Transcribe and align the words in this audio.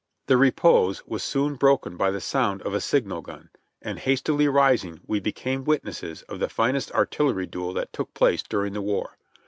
The 0.25 0.35
repose 0.35 1.05
was 1.05 1.21
soon 1.21 1.53
broken 1.57 1.95
by 1.95 2.09
the 2.09 2.19
sound 2.19 2.63
of 2.63 2.73
a 2.73 2.81
signal 2.81 3.21
gun, 3.21 3.51
and 3.83 3.99
hastily 3.99 4.47
rising 4.47 5.01
we 5.05 5.19
became 5.19 5.63
witnesses 5.63 6.23
of 6.23 6.39
the 6.39 6.49
finest 6.49 6.91
artillery 6.93 7.45
duel 7.45 7.71
that 7.75 7.93
took 7.93 8.15
place 8.15 8.41
during 8.41 8.73
the 8.73 8.81
war. 8.81 9.19